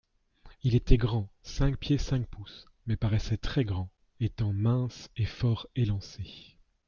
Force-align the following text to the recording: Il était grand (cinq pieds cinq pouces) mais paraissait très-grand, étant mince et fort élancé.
Il 0.63 0.73
était 0.73 0.97
grand 0.97 1.29
(cinq 1.43 1.77
pieds 1.77 1.99
cinq 1.99 2.25
pouces) 2.25 2.65
mais 2.87 2.97
paraissait 2.97 3.37
très-grand, 3.37 3.91
étant 4.19 4.51
mince 4.51 5.09
et 5.15 5.25
fort 5.25 5.67
élancé. 5.75 6.57